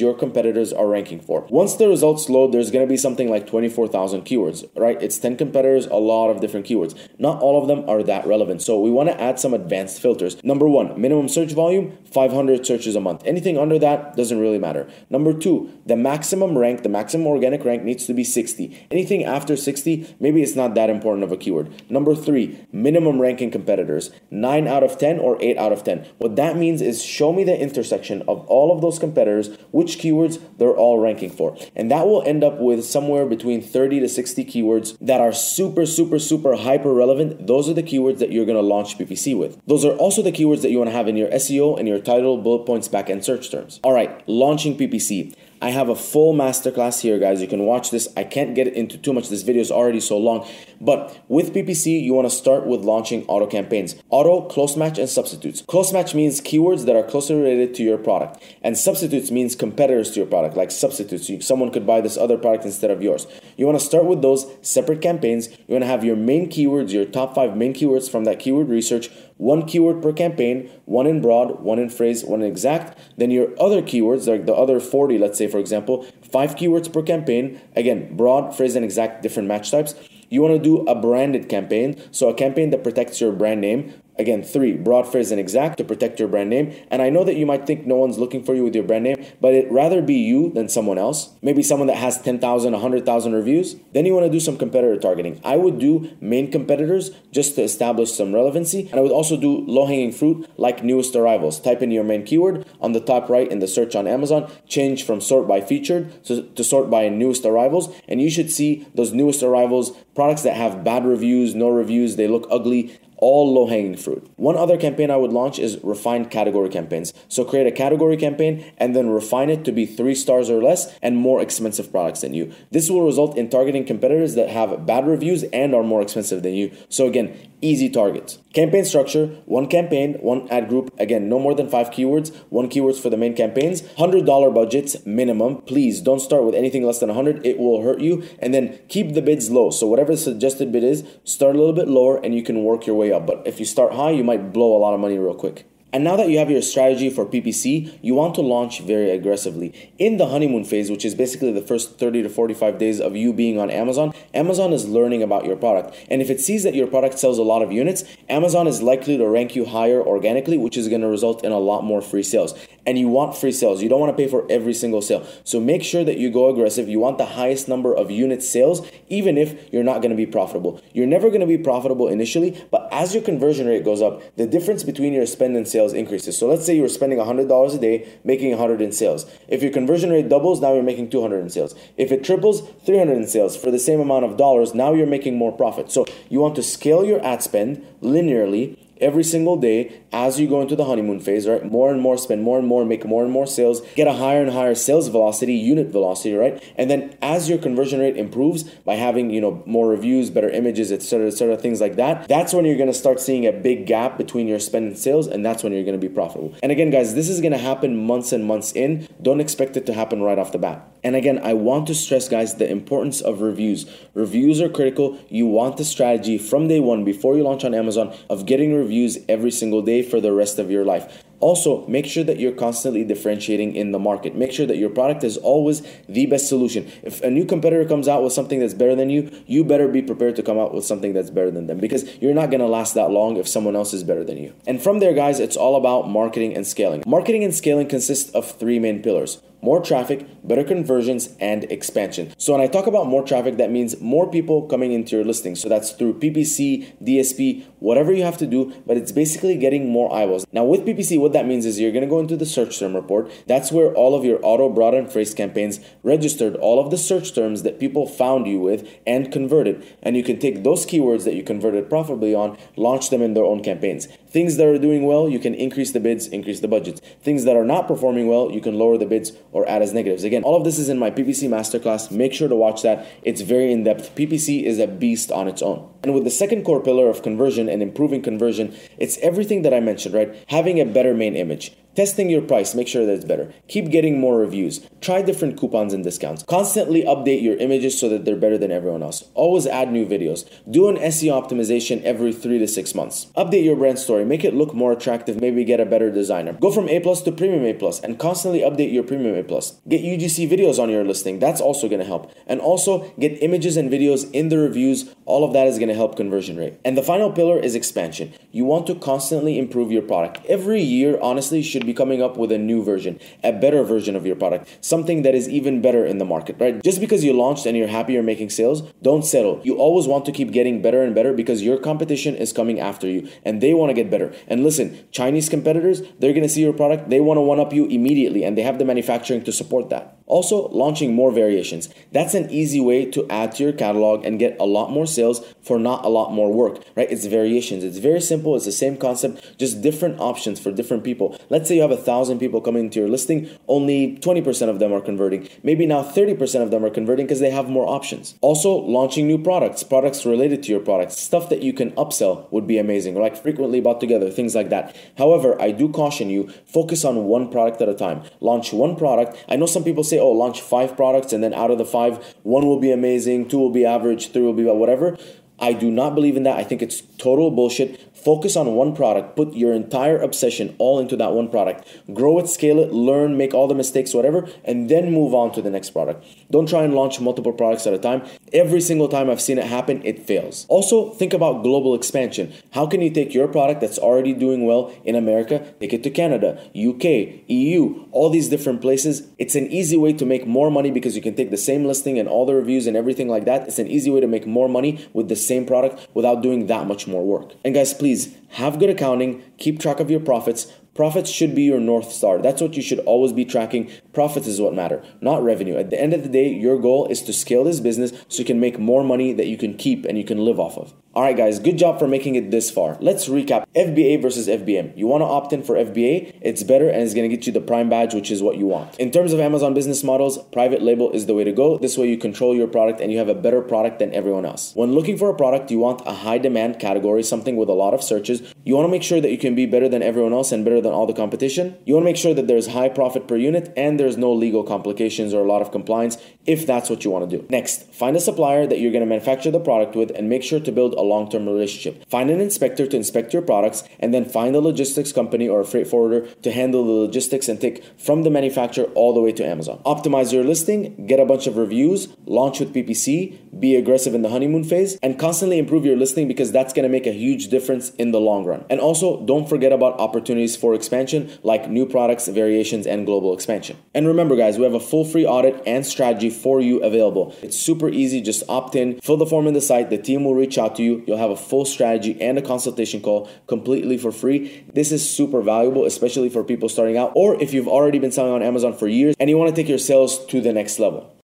[0.00, 1.46] your competitors are ranking for.
[1.50, 5.00] Once the results load, there's going to be something like 24,000 keywords, right?
[5.02, 6.96] It's 10 competitors, a lot of different keywords.
[7.18, 8.62] Not all of them are that relevant.
[8.62, 10.42] So we want to add some advanced filters.
[10.44, 13.22] Number one, minimum search volume, 500 searches a month.
[13.24, 14.88] Anything under that doesn't really matter.
[15.10, 18.86] Number two, the maximum rank, the maximum organic rank needs to be 60.
[18.90, 21.90] Anything after 60, maybe it's not that important of a keyword.
[21.90, 26.06] Number three, minimum ranking competitors, 9 out of 10 or 8 out of 10.
[26.18, 30.40] What that means is show me the intersection of all of those competitors which keywords
[30.58, 31.56] they're all ranking for.
[31.76, 35.86] And that will end up with somewhere between 30 to 60 keywords that are super,
[35.86, 37.46] super, super hyper relevant.
[37.46, 39.60] Those are the keywords that you're to launch PPC with.
[39.66, 41.98] Those are also the keywords that you want to have in your SEO and your
[41.98, 43.80] title, bullet points, back backend search terms.
[43.82, 45.34] All right, launching PPC.
[45.64, 47.40] I have a full masterclass here, guys.
[47.40, 48.06] You can watch this.
[48.18, 49.30] I can't get into too much.
[49.30, 50.46] This video is already so long.
[50.78, 53.94] But with PPC, you want to start with launching auto campaigns.
[54.10, 55.62] Auto, close match, and substitutes.
[55.62, 58.42] Close match means keywords that are closely related to your product.
[58.60, 61.46] And substitutes means competitors to your product, like substitutes.
[61.46, 63.26] someone could buy this other product instead of yours.
[63.56, 65.48] You want to start with those separate campaigns.
[65.48, 68.68] You want to have your main keywords, your top five main keywords from that keyword
[68.68, 72.98] research one keyword per campaign, one in broad, one in phrase, one in exact.
[73.16, 77.02] Then your other keywords, like the other 40, let's say, for example, five keywords per
[77.02, 77.60] campaign.
[77.74, 79.94] Again, broad, phrase, and exact, different match types.
[80.30, 83.92] You want to do a branded campaign, so a campaign that protects your brand name.
[84.16, 86.74] Again, three, broad phrase and exact to protect your brand name.
[86.90, 89.04] And I know that you might think no one's looking for you with your brand
[89.04, 91.30] name, but it rather be you than someone else.
[91.42, 93.76] Maybe someone that has 10,000, 100,000 reviews.
[93.92, 95.40] Then you want to do some competitor targeting.
[95.44, 98.88] I would do main competitors just to establish some relevancy.
[98.90, 101.58] And I would also do low hanging fruit like newest arrivals.
[101.58, 105.04] Type in your main keyword on the top right in the search on Amazon, change
[105.04, 107.94] from sort by featured to, to sort by newest arrivals.
[108.06, 112.28] And you should see those newest arrivals products that have bad reviews, no reviews, they
[112.28, 114.28] look ugly, all low hanging fruit.
[114.36, 117.12] One other campaign I would launch is refined category campaigns.
[117.28, 120.96] So create a category campaign and then refine it to be three stars or less
[121.02, 122.52] and more expensive products than you.
[122.70, 126.54] This will result in targeting competitors that have bad reviews and are more expensive than
[126.54, 126.72] you.
[126.88, 128.38] So again, easy targets.
[128.52, 130.94] Campaign structure, one campaign, one ad group.
[130.98, 133.82] Again, no more than five keywords, one keywords for the main campaigns.
[133.82, 135.62] $100 budgets minimum.
[135.62, 137.44] Please don't start with anything less than 100.
[137.44, 138.22] It will hurt you.
[138.38, 139.70] And then keep the bids low.
[139.70, 142.86] So whatever the suggested bid is, start a little bit lower and you can work
[142.86, 143.26] your way up.
[143.26, 145.66] But if you start high, you might blow a lot of money real quick.
[145.94, 149.92] And now that you have your strategy for PPC, you want to launch very aggressively.
[149.96, 153.32] In the honeymoon phase, which is basically the first 30 to 45 days of you
[153.32, 155.94] being on Amazon, Amazon is learning about your product.
[156.10, 159.16] And if it sees that your product sells a lot of units, Amazon is likely
[159.16, 162.24] to rank you higher organically, which is going to result in a lot more free
[162.24, 162.58] sales.
[162.86, 163.82] And you want free sales.
[163.82, 165.26] You don't want to pay for every single sale.
[165.44, 166.88] So make sure that you go aggressive.
[166.88, 170.26] You want the highest number of unit sales, even if you're not going to be
[170.26, 170.80] profitable.
[170.92, 174.46] You're never going to be profitable initially, but as your conversion rate goes up, the
[174.46, 176.36] difference between your spend and sales increases.
[176.36, 179.26] So let's say you're spending $100 a day, making 100 in sales.
[179.48, 181.74] If your conversion rate doubles, now you're making 200 in sales.
[181.96, 185.36] If it triples, 300 in sales for the same amount of dollars, now you're making
[185.36, 185.90] more profit.
[185.90, 190.62] So you want to scale your ad spend linearly every single day as you go
[190.62, 191.64] into the honeymoon phase, right?
[191.64, 194.42] More and more, spend more and more, make more and more sales, get a higher
[194.42, 196.62] and higher sales velocity, unit velocity, right?
[196.76, 200.92] And then as your conversion rate improves by having, you know, more reviews, better images,
[200.92, 204.16] etc., etc., things like that, that's when you're going to start seeing a big gap
[204.16, 206.54] between your spend and sales, and that's when you're going to be profitable.
[206.62, 209.08] And again, guys, this is going to happen months and months in.
[209.20, 210.88] Don't expect it to happen right off the bat.
[211.02, 213.84] And again, I want to stress, guys, the importance of reviews.
[214.14, 215.18] Reviews are critical.
[215.28, 218.83] You want the strategy from day one before you launch on Amazon of getting reviews
[219.28, 221.24] every single day for the rest of your life.
[221.40, 224.34] Also, make sure that you're constantly differentiating in the market.
[224.34, 226.90] Make sure that your product is always the best solution.
[227.02, 230.00] If a new competitor comes out with something that's better than you, you better be
[230.00, 232.94] prepared to come out with something that's better than them because you're not to last
[232.94, 234.54] that long if someone else is better than you.
[234.66, 237.02] And from there, guys, it's all about marketing and scaling.
[237.06, 242.34] Marketing and scaling consists of three main pillars more traffic, better conversions, and expansion.
[242.36, 245.56] So when I talk about more traffic, that means more people coming into your listing.
[245.56, 250.12] So that's through PPC, DSP, whatever you have to do, but it's basically getting more
[250.12, 250.44] eyeballs.
[250.52, 253.32] Now with PPC, what that means is you're gonna go into the search term report.
[253.46, 257.62] That's where all of your auto broaden phrase campaigns registered all of the search terms
[257.62, 259.82] that people found you with and converted.
[260.02, 263.44] And you can take those keywords that you converted profitably on, launch them in their
[263.44, 264.08] own campaigns.
[264.34, 267.00] Things that are doing well, you can increase the bids, increase the budgets.
[267.22, 270.24] Things that are not performing well, you can lower the bids or add as negatives.
[270.24, 272.10] Again, all of this is in my PPC masterclass.
[272.10, 273.06] Make sure to watch that.
[273.22, 274.12] It's very in depth.
[274.16, 275.88] PPC is a beast on its own.
[276.02, 279.78] And with the second core pillar of conversion and improving conversion, it's everything that I
[279.78, 280.34] mentioned, right?
[280.48, 281.70] Having a better main image.
[281.94, 283.54] Testing your price, make sure that it's better.
[283.68, 284.88] Keep getting more reviews.
[285.00, 286.42] Try different coupons and discounts.
[286.42, 289.24] Constantly update your images so that they're better than everyone else.
[289.34, 290.48] Always add new videos.
[290.68, 293.26] Do an SEO optimization every three to six months.
[293.36, 294.24] Update your brand story.
[294.24, 295.40] Make it look more attractive.
[295.40, 296.54] Maybe get a better designer.
[296.54, 299.80] Go from A plus to premium A plus and constantly update your premium A plus.
[299.88, 301.38] Get UGC videos on your listing.
[301.38, 302.32] That's also going to help.
[302.48, 305.14] And also get images and videos in the reviews.
[305.26, 306.74] All of that is going to help conversion rate.
[306.84, 308.34] And the final pillar is expansion.
[308.50, 310.44] You want to constantly improve your product.
[310.46, 314.26] Every year, honestly, should be coming up with a new version, a better version of
[314.26, 316.82] your product, something that is even better in the market, right?
[316.82, 319.60] Just because you launched and you're happy you're making sales, don't settle.
[319.64, 323.06] You always want to keep getting better and better because your competition is coming after
[323.06, 324.34] you and they want to get better.
[324.48, 327.72] And listen, Chinese competitors, they're going to see your product, they want to one up
[327.72, 330.16] you immediately and they have the manufacturing to support that.
[330.26, 331.90] Also, launching more variations.
[332.10, 335.44] That's an easy way to add to your catalog and get a lot more sales
[335.62, 337.10] for not a lot more work, right?
[337.10, 337.84] It's variations.
[337.84, 338.56] It's very simple.
[338.56, 341.38] It's the same concept, just different options for different people.
[341.50, 344.92] Let's say you have a thousand people coming to your listing, only 20% of them
[344.92, 345.48] are converting.
[345.62, 348.34] Maybe now 30% of them are converting because they have more options.
[348.40, 352.66] Also, launching new products, products related to your products, stuff that you can upsell would
[352.66, 354.96] be amazing, like frequently bought together, things like that.
[355.18, 358.22] However, I do caution you focus on one product at a time.
[358.40, 359.36] Launch one product.
[359.50, 361.84] I know some people say, say, oh, launch five products, and then out of the
[361.84, 365.16] five, one will be amazing, two will be average, three will be whatever.
[365.64, 366.58] I do not believe in that.
[366.58, 367.98] I think it's total bullshit.
[368.14, 369.34] Focus on one product.
[369.34, 371.86] Put your entire obsession all into that one product.
[372.12, 375.62] Grow it, scale it, learn, make all the mistakes, whatever, and then move on to
[375.62, 376.24] the next product.
[376.50, 378.22] Don't try and launch multiple products at a time.
[378.52, 380.66] Every single time I've seen it happen, it fails.
[380.68, 382.52] Also, think about global expansion.
[382.72, 386.10] How can you take your product that's already doing well in America, take it to
[386.10, 389.28] Canada, UK, EU, all these different places?
[389.38, 392.18] It's an easy way to make more money because you can take the same listing
[392.18, 393.66] and all the reviews and everything like that.
[393.66, 396.86] It's an easy way to make more money with the same product without doing that
[396.86, 397.52] much more work.
[397.64, 401.62] And guys, please please have good accounting, keep track of your profits, Profits should be
[401.62, 402.38] your North Star.
[402.38, 403.90] That's what you should always be tracking.
[404.12, 405.76] Profits is what matter, not revenue.
[405.76, 408.44] At the end of the day, your goal is to scale this business so you
[408.44, 410.94] can make more money that you can keep and you can live off of.
[411.14, 412.96] All right, guys, good job for making it this far.
[413.00, 414.96] Let's recap FBA versus FBM.
[414.96, 417.52] You want to opt in for FBA, it's better and it's going to get you
[417.52, 418.98] the Prime badge, which is what you want.
[418.98, 421.78] In terms of Amazon business models, private label is the way to go.
[421.78, 424.72] This way, you control your product and you have a better product than everyone else.
[424.74, 427.94] When looking for a product, you want a high demand category, something with a lot
[427.94, 428.52] of searches.
[428.64, 430.80] You want to make sure that you can be better than everyone else and better
[430.84, 431.76] than all the competition.
[431.84, 434.62] You want to make sure that there's high profit per unit and there's no legal
[434.62, 436.16] complications or a lot of compliance
[436.46, 437.44] if that's what you want to do.
[437.50, 440.60] Next, find a supplier that you're going to manufacture the product with and make sure
[440.60, 442.08] to build a long term relationship.
[442.08, 445.64] Find an inspector to inspect your products and then find a logistics company or a
[445.64, 449.44] freight forwarder to handle the logistics and take from the manufacturer all the way to
[449.44, 449.80] Amazon.
[449.84, 454.28] Optimize your listing, get a bunch of reviews, launch with PPC, be aggressive in the
[454.28, 457.90] honeymoon phase, and constantly improve your listing because that's going to make a huge difference
[457.90, 458.64] in the long run.
[458.68, 463.76] And also, don't forget about opportunities for expansion like new products, variations, and global expansion.
[463.94, 467.34] And remember, guys, we have a full free audit and strategy for you available.
[467.42, 468.20] It's super easy.
[468.20, 469.90] Just opt in, fill the form in the site.
[469.90, 471.04] The team will reach out to you.
[471.06, 474.64] You'll have a full strategy and a consultation call completely for free.
[474.72, 478.32] This is super valuable, especially for people starting out, or if you've already been selling
[478.32, 481.10] on Amazon for years and you want to take your sales to the next level.